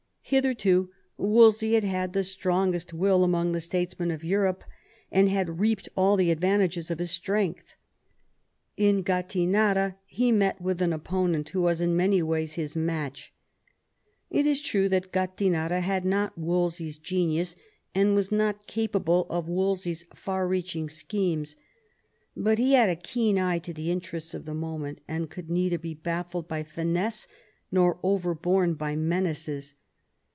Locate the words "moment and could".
24.55-25.49